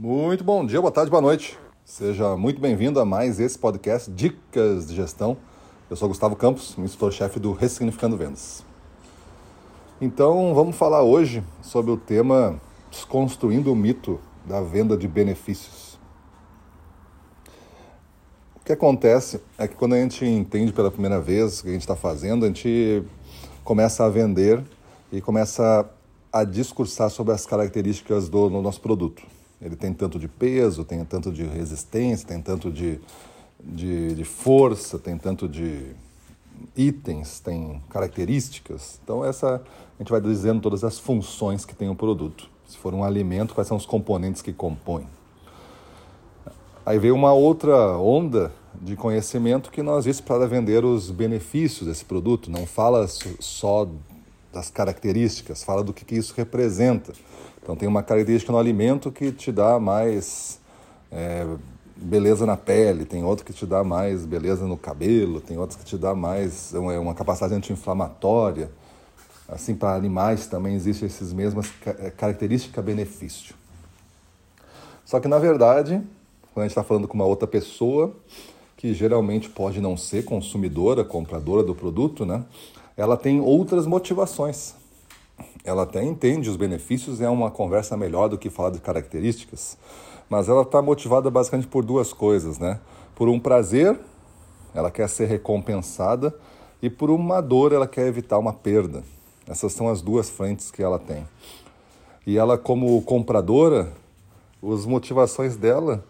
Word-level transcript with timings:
Muito 0.00 0.44
bom 0.44 0.64
dia, 0.64 0.80
boa 0.80 0.92
tarde, 0.92 1.10
boa 1.10 1.20
noite. 1.20 1.58
Seja 1.84 2.36
muito 2.36 2.60
bem-vindo 2.60 3.00
a 3.00 3.04
mais 3.04 3.40
esse 3.40 3.58
podcast 3.58 4.08
Dicas 4.08 4.86
de 4.86 4.94
Gestão. 4.94 5.36
Eu 5.90 5.96
sou 5.96 6.06
Gustavo 6.06 6.36
Campos, 6.36 6.78
instrutor-chefe 6.78 7.40
do 7.40 7.50
Ressignificando 7.50 8.16
Vendas. 8.16 8.64
Então, 10.00 10.54
vamos 10.54 10.76
falar 10.76 11.02
hoje 11.02 11.42
sobre 11.60 11.90
o 11.90 11.96
tema 11.96 12.60
Desconstruindo 12.92 13.72
o 13.72 13.74
mito 13.74 14.20
da 14.46 14.60
venda 14.60 14.96
de 14.96 15.08
benefícios. 15.08 15.98
O 18.54 18.64
que 18.64 18.70
acontece 18.70 19.40
é 19.58 19.66
que 19.66 19.74
quando 19.74 19.94
a 19.94 20.00
gente 20.00 20.24
entende 20.24 20.72
pela 20.72 20.92
primeira 20.92 21.20
vez 21.20 21.58
o 21.58 21.62
que 21.64 21.70
a 21.70 21.72
gente 21.72 21.80
está 21.80 21.96
fazendo, 21.96 22.44
a 22.44 22.46
gente 22.46 23.02
começa 23.64 24.04
a 24.04 24.08
vender 24.08 24.62
e 25.10 25.20
começa 25.20 25.90
a 26.32 26.44
discursar 26.44 27.10
sobre 27.10 27.34
as 27.34 27.44
características 27.44 28.28
do 28.28 28.48
nosso 28.48 28.80
produto. 28.80 29.37
Ele 29.60 29.76
tem 29.76 29.92
tanto 29.92 30.18
de 30.18 30.28
peso, 30.28 30.84
tem 30.84 31.04
tanto 31.04 31.32
de 31.32 31.44
resistência, 31.44 32.26
tem 32.26 32.40
tanto 32.40 32.70
de, 32.70 33.00
de, 33.62 34.14
de 34.14 34.24
força, 34.24 34.98
tem 34.98 35.18
tanto 35.18 35.48
de 35.48 35.94
itens, 36.76 37.40
tem 37.40 37.82
características. 37.90 39.00
Então, 39.02 39.24
essa 39.24 39.62
a 39.98 40.02
gente 40.02 40.10
vai 40.10 40.20
dizendo 40.20 40.60
todas 40.60 40.84
as 40.84 40.98
funções 40.98 41.64
que 41.64 41.74
tem 41.74 41.88
o 41.88 41.94
produto. 41.94 42.48
Se 42.66 42.76
for 42.76 42.94
um 42.94 43.02
alimento, 43.02 43.54
quais 43.54 43.66
são 43.66 43.76
os 43.76 43.84
componentes 43.84 44.42
que 44.42 44.52
compõem. 44.52 45.06
Aí 46.86 46.98
veio 46.98 47.14
uma 47.14 47.32
outra 47.32 47.98
onda 47.98 48.52
de 48.80 48.94
conhecimento 48.94 49.70
que 49.70 49.82
nós 49.82 50.04
vimos 50.04 50.20
para 50.20 50.46
vender 50.46 50.84
os 50.84 51.10
benefícios 51.10 51.88
desse 51.88 52.04
produto. 52.04 52.50
Não 52.50 52.64
fala 52.64 53.06
só 53.40 53.88
das 54.52 54.70
características, 54.70 55.62
fala 55.62 55.82
do 55.82 55.92
que, 55.92 56.04
que 56.04 56.14
isso 56.14 56.34
representa. 56.36 57.12
Então 57.62 57.76
tem 57.76 57.88
uma 57.88 58.02
característica 58.02 58.50
no 58.50 58.58
alimento 58.58 59.12
que 59.12 59.30
te 59.30 59.52
dá 59.52 59.78
mais 59.78 60.58
é, 61.10 61.46
beleza 61.96 62.46
na 62.46 62.56
pele, 62.56 63.04
tem 63.04 63.24
outro 63.24 63.44
que 63.44 63.52
te 63.52 63.66
dá 63.66 63.82
mais 63.84 64.24
beleza 64.24 64.66
no 64.66 64.76
cabelo, 64.76 65.40
tem 65.40 65.58
outros 65.58 65.78
que 65.78 65.84
te 65.84 65.96
dá 65.96 66.14
mais 66.14 66.72
uma, 66.72 66.98
uma 66.98 67.14
capacidade 67.14 67.54
anti-inflamatória. 67.54 68.70
Assim, 69.48 69.74
para 69.74 69.94
animais 69.94 70.46
também 70.46 70.74
existem 70.74 71.06
essas 71.06 71.32
mesmas 71.32 71.70
é, 71.84 72.10
características 72.10 72.84
benefício. 72.84 73.54
Só 75.04 75.18
que 75.20 75.28
na 75.28 75.38
verdade, 75.38 76.02
quando 76.52 76.64
a 76.64 76.68
gente 76.68 76.72
está 76.72 76.82
falando 76.82 77.08
com 77.08 77.14
uma 77.14 77.24
outra 77.24 77.48
pessoa, 77.48 78.14
que 78.76 78.94
geralmente 78.94 79.48
pode 79.48 79.80
não 79.80 79.96
ser 79.96 80.24
consumidora, 80.24 81.04
compradora 81.04 81.62
do 81.62 81.74
produto, 81.74 82.24
né? 82.24 82.44
Ela 82.98 83.16
tem 83.16 83.40
outras 83.40 83.86
motivações 83.86 84.74
ela 85.64 85.82
até 85.82 86.02
entende 86.02 86.48
os 86.48 86.56
benefícios, 86.56 87.20
é 87.20 87.28
uma 87.28 87.50
conversa 87.50 87.96
melhor 87.96 88.28
do 88.28 88.38
que 88.38 88.50
falar 88.50 88.70
de 88.70 88.80
características, 88.80 89.76
mas 90.28 90.48
ela 90.48 90.62
está 90.62 90.80
motivada 90.80 91.30
basicamente 91.30 91.68
por 91.68 91.84
duas 91.84 92.12
coisas, 92.12 92.58
né? 92.58 92.80
Por 93.14 93.28
um 93.28 93.38
prazer, 93.38 93.98
ela 94.74 94.90
quer 94.90 95.08
ser 95.08 95.26
recompensada, 95.26 96.34
e 96.80 96.88
por 96.88 97.10
uma 97.10 97.40
dor, 97.40 97.72
ela 97.72 97.88
quer 97.88 98.06
evitar 98.06 98.38
uma 98.38 98.52
perda. 98.52 99.02
Essas 99.46 99.72
são 99.72 99.88
as 99.88 100.00
duas 100.00 100.30
frentes 100.30 100.70
que 100.70 100.82
ela 100.82 100.98
tem. 100.98 101.26
E 102.26 102.38
ela, 102.38 102.56
como 102.56 103.00
compradora, 103.02 103.92
as 104.62 104.86
motivações 104.86 105.56
dela 105.56 106.04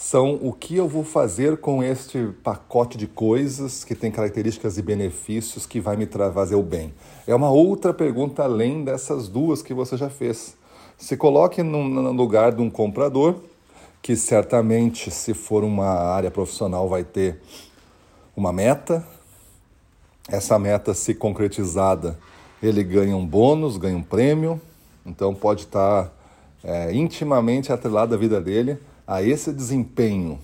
são 0.00 0.38
o 0.40 0.50
que 0.50 0.76
eu 0.76 0.88
vou 0.88 1.04
fazer 1.04 1.58
com 1.58 1.84
este 1.84 2.30
pacote 2.42 2.96
de 2.96 3.06
coisas 3.06 3.84
que 3.84 3.94
tem 3.94 4.10
características 4.10 4.78
e 4.78 4.82
benefícios 4.82 5.66
que 5.66 5.78
vai 5.78 5.94
me 5.94 6.06
trazer 6.06 6.54
o 6.54 6.62
bem. 6.62 6.94
É 7.26 7.34
uma 7.34 7.50
outra 7.50 7.92
pergunta 7.92 8.42
além 8.42 8.82
dessas 8.82 9.28
duas 9.28 9.60
que 9.60 9.74
você 9.74 9.98
já 9.98 10.08
fez. 10.08 10.56
Se 10.96 11.18
coloque 11.18 11.62
no 11.62 12.12
lugar 12.12 12.52
de 12.52 12.62
um 12.62 12.70
comprador 12.70 13.36
que 14.00 14.16
certamente, 14.16 15.10
se 15.10 15.34
for 15.34 15.62
uma 15.62 15.90
área 15.90 16.30
profissional, 16.30 16.88
vai 16.88 17.04
ter 17.04 17.38
uma 18.34 18.54
meta. 18.54 19.06
Essa 20.30 20.58
meta, 20.58 20.94
se 20.94 21.12
concretizada, 21.12 22.18
ele 22.62 22.82
ganha 22.82 23.14
um 23.14 23.26
bônus, 23.26 23.76
ganha 23.76 23.98
um 23.98 24.02
prêmio. 24.02 24.58
Então 25.04 25.34
pode 25.34 25.64
estar 25.64 26.10
é, 26.64 26.90
intimamente 26.94 27.70
atrelado 27.70 28.14
à 28.14 28.16
vida 28.16 28.40
dele 28.40 28.78
a 29.06 29.22
esse 29.22 29.52
desempenho. 29.52 30.38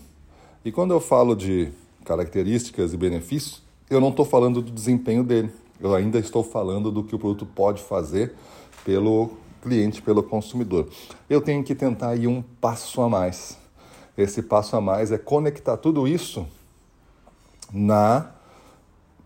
E 0.65 0.73
quando 0.73 0.93
eu 0.93 1.01
falo 1.01 1.35
de 1.35 1.71
características 2.05 2.93
e 2.93 2.97
benefícios, 2.97 3.63
eu 3.89 4.01
não 4.01 4.09
estou 4.09 4.25
falando 4.25 4.61
do 4.61 4.71
desempenho 4.71 5.23
dele, 5.23 5.51
eu 5.81 5.95
ainda 5.95 6.19
estou 6.19 6.43
falando 6.43 6.91
do 6.91 7.05
que 7.05 7.15
o 7.15 7.19
produto 7.19 7.47
pode 7.47 7.83
fazer 7.83 8.35
pelo 8.85 9.31
cliente, 9.63 10.01
pelo 10.01 10.23
consumidor. 10.23 10.89
Eu 11.29 11.41
tenho 11.41 11.63
que 11.63 11.75
tentar 11.75 12.17
ir 12.17 12.27
um 12.27 12.43
passo 12.61 13.01
a 13.03 13.09
mais. 13.09 13.59
Esse 14.17 14.43
passo 14.43 14.77
a 14.77 14.81
mais 14.81 15.13
é 15.13 15.19
conectar 15.19 15.77
tudo 15.77 16.09
isso 16.09 16.47
na 17.73 18.31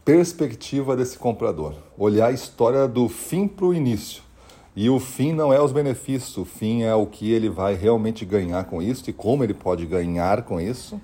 perspectiva 0.04 0.96
desse 0.96 1.18
comprador. 1.18 1.74
Olhar 1.96 2.28
a 2.28 2.32
história 2.32 2.88
do 2.88 3.08
fim 3.08 3.46
para 3.46 3.66
o 3.66 3.74
início. 3.74 4.22
E 4.80 4.88
o 4.88 4.98
fim 4.98 5.34
não 5.34 5.52
é 5.52 5.60
os 5.60 5.72
benefícios, 5.72 6.34
o 6.38 6.44
fim 6.46 6.84
é 6.84 6.94
o 6.94 7.04
que 7.04 7.30
ele 7.30 7.50
vai 7.50 7.74
realmente 7.74 8.24
ganhar 8.24 8.64
com 8.64 8.80
isso 8.80 9.10
e 9.10 9.12
como 9.12 9.44
ele 9.44 9.52
pode 9.52 9.84
ganhar 9.84 10.40
com 10.44 10.58
isso. 10.58 10.98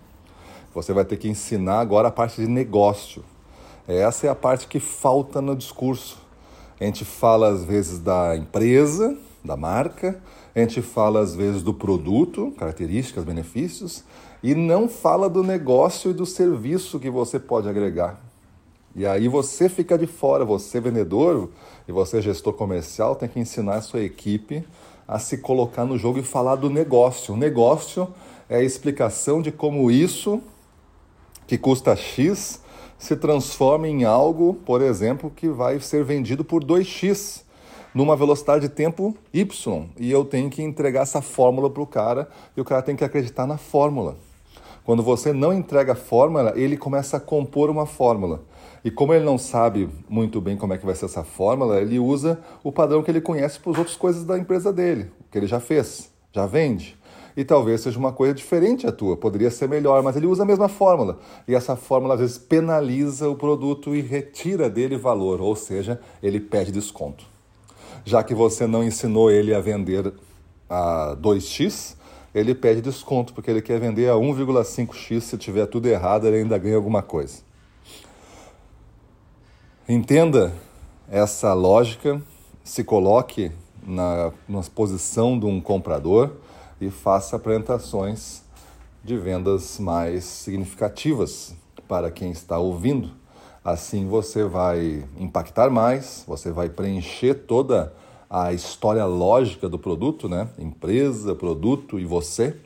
Você 0.74 0.94
vai 0.94 1.04
ter 1.04 1.18
que 1.18 1.28
ensinar 1.28 1.80
agora 1.80 2.08
a 2.08 2.10
parte 2.10 2.40
de 2.40 2.48
negócio. 2.48 3.22
Essa 3.86 4.28
é 4.28 4.30
a 4.30 4.34
parte 4.34 4.66
que 4.66 4.80
falta 4.80 5.42
no 5.42 5.54
discurso. 5.54 6.16
A 6.80 6.84
gente 6.84 7.04
fala 7.04 7.48
às 7.48 7.64
vezes 7.64 7.98
da 7.98 8.34
empresa, 8.34 9.14
da 9.44 9.58
marca, 9.58 10.22
a 10.54 10.58
gente 10.58 10.80
fala 10.80 11.20
às 11.20 11.34
vezes 11.34 11.62
do 11.62 11.74
produto, 11.74 12.54
características, 12.56 13.24
benefícios, 13.24 14.04
e 14.42 14.54
não 14.54 14.88
fala 14.88 15.28
do 15.28 15.42
negócio 15.42 16.12
e 16.12 16.14
do 16.14 16.24
serviço 16.24 16.98
que 16.98 17.10
você 17.10 17.38
pode 17.38 17.68
agregar. 17.68 18.25
E 18.96 19.04
aí 19.04 19.28
você 19.28 19.68
fica 19.68 19.98
de 19.98 20.06
fora, 20.06 20.42
você 20.42 20.80
vendedor 20.80 21.50
e 21.86 21.92
você 21.92 22.22
gestor 22.22 22.54
comercial 22.54 23.14
tem 23.14 23.28
que 23.28 23.38
ensinar 23.38 23.74
a 23.74 23.82
sua 23.82 24.00
equipe 24.00 24.64
a 25.06 25.18
se 25.18 25.36
colocar 25.36 25.84
no 25.84 25.98
jogo 25.98 26.18
e 26.18 26.22
falar 26.22 26.56
do 26.56 26.70
negócio. 26.70 27.34
O 27.34 27.36
negócio 27.36 28.08
é 28.48 28.56
a 28.56 28.62
explicação 28.62 29.42
de 29.42 29.52
como 29.52 29.90
isso 29.90 30.40
que 31.46 31.58
custa 31.58 31.94
X 31.94 32.62
se 32.98 33.14
transforma 33.14 33.86
em 33.86 34.04
algo, 34.04 34.54
por 34.64 34.80
exemplo, 34.80 35.30
que 35.30 35.46
vai 35.46 35.78
ser 35.78 36.02
vendido 36.02 36.42
por 36.42 36.64
2x 36.64 37.42
numa 37.94 38.16
velocidade 38.16 38.66
de 38.66 38.74
tempo 38.74 39.14
y. 39.30 39.84
E 39.98 40.10
eu 40.10 40.24
tenho 40.24 40.48
que 40.48 40.62
entregar 40.62 41.02
essa 41.02 41.20
fórmula 41.20 41.68
para 41.68 41.82
o 41.82 41.86
cara 41.86 42.30
e 42.56 42.60
o 42.62 42.64
cara 42.64 42.80
tem 42.80 42.96
que 42.96 43.04
acreditar 43.04 43.46
na 43.46 43.58
fórmula. 43.58 44.16
Quando 44.86 45.02
você 45.02 45.32
não 45.32 45.52
entrega 45.52 45.94
a 45.94 45.96
fórmula, 45.96 46.52
ele 46.54 46.76
começa 46.76 47.16
a 47.16 47.20
compor 47.20 47.68
uma 47.68 47.86
fórmula. 47.86 48.44
E 48.84 48.90
como 48.90 49.12
ele 49.12 49.24
não 49.24 49.36
sabe 49.36 49.88
muito 50.08 50.40
bem 50.40 50.56
como 50.56 50.74
é 50.74 50.78
que 50.78 50.86
vai 50.86 50.94
ser 50.94 51.06
essa 51.06 51.24
fórmula, 51.24 51.80
ele 51.80 51.98
usa 51.98 52.38
o 52.62 52.70
padrão 52.70 53.02
que 53.02 53.10
ele 53.10 53.20
conhece 53.20 53.58
para 53.58 53.72
as 53.72 53.78
outras 53.78 53.96
coisas 53.96 54.24
da 54.24 54.38
empresa 54.38 54.72
dele, 54.72 55.10
que 55.28 55.36
ele 55.36 55.48
já 55.48 55.58
fez, 55.58 56.12
já 56.32 56.46
vende. 56.46 56.96
E 57.36 57.44
talvez 57.44 57.80
seja 57.80 57.98
uma 57.98 58.12
coisa 58.12 58.32
diferente 58.32 58.86
a 58.86 58.92
tua, 58.92 59.16
poderia 59.16 59.50
ser 59.50 59.68
melhor, 59.68 60.04
mas 60.04 60.14
ele 60.14 60.28
usa 60.28 60.44
a 60.44 60.46
mesma 60.46 60.68
fórmula. 60.68 61.18
E 61.48 61.54
essa 61.56 61.74
fórmula 61.74 62.14
às 62.14 62.20
vezes 62.20 62.38
penaliza 62.38 63.28
o 63.28 63.34
produto 63.34 63.92
e 63.92 64.00
retira 64.00 64.70
dele 64.70 64.96
valor, 64.96 65.40
ou 65.40 65.56
seja, 65.56 66.00
ele 66.22 66.38
pede 66.38 66.70
desconto. 66.70 67.24
Já 68.04 68.22
que 68.22 68.36
você 68.36 68.68
não 68.68 68.84
ensinou 68.84 69.32
ele 69.32 69.52
a 69.52 69.58
vender 69.58 70.14
a 70.70 71.16
2x, 71.20 71.96
ele 72.34 72.54
pede 72.54 72.80
desconto, 72.80 73.32
porque 73.32 73.50
ele 73.50 73.62
quer 73.62 73.80
vender 73.80 74.10
a 74.10 74.14
1,5x, 74.14 75.20
se 75.20 75.38
tiver 75.38 75.66
tudo 75.66 75.86
errado, 75.86 76.26
ele 76.26 76.38
ainda 76.38 76.58
ganha 76.58 76.76
alguma 76.76 77.02
coisa. 77.02 77.42
Entenda 79.88 80.52
essa 81.08 81.54
lógica, 81.54 82.20
se 82.64 82.82
coloque 82.82 83.52
na, 83.86 84.32
na 84.48 84.62
posição 84.62 85.38
de 85.38 85.46
um 85.46 85.60
comprador 85.60 86.32
e 86.80 86.90
faça 86.90 87.36
apresentações 87.36 88.42
de 89.04 89.16
vendas 89.16 89.78
mais 89.78 90.24
significativas 90.24 91.54
para 91.86 92.10
quem 92.10 92.32
está 92.32 92.58
ouvindo. 92.58 93.12
Assim 93.64 94.06
você 94.06 94.44
vai 94.44 95.04
impactar 95.18 95.70
mais, 95.70 96.24
você 96.26 96.50
vai 96.50 96.68
preencher 96.68 97.34
toda 97.34 97.94
a 98.28 98.52
história 98.52 99.04
lógica 99.04 99.68
do 99.68 99.78
produto, 99.78 100.28
né? 100.28 100.48
Empresa, 100.58 101.34
produto 101.34 101.98
e 101.98 102.04
você. 102.04 102.56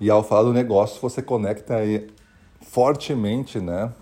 E 0.00 0.10
ao 0.10 0.22
falar 0.22 0.44
do 0.44 0.52
negócio, 0.52 1.00
você 1.00 1.22
conecta 1.22 1.76
aí 1.76 2.08
fortemente, 2.60 3.58
né? 3.58 3.92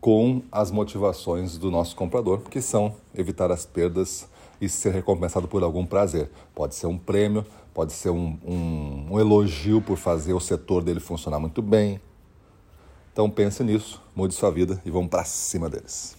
com 0.00 0.42
as 0.50 0.70
motivações 0.70 1.58
do 1.58 1.70
nosso 1.70 1.94
comprador, 1.94 2.40
que 2.50 2.60
são 2.60 2.94
evitar 3.14 3.50
as 3.50 3.66
perdas 3.66 4.26
e 4.60 4.68
ser 4.68 4.92
recompensado 4.92 5.46
por 5.46 5.62
algum 5.62 5.84
prazer. 5.84 6.30
Pode 6.54 6.74
ser 6.74 6.86
um 6.86 6.96
prêmio, 6.96 7.44
pode 7.72 7.92
ser 7.92 8.10
um, 8.10 8.38
um, 8.44 9.06
um 9.10 9.20
elogio 9.20 9.80
por 9.80 9.96
fazer 9.96 10.32
o 10.32 10.40
setor 10.40 10.82
dele 10.82 11.00
funcionar 11.00 11.38
muito 11.38 11.60
bem. 11.60 12.00
Então 13.12 13.28
pense 13.28 13.62
nisso, 13.62 14.02
mude 14.14 14.34
sua 14.34 14.50
vida 14.50 14.80
e 14.84 14.90
vamos 14.90 15.08
para 15.08 15.24
cima 15.24 15.68
deles. 15.68 16.12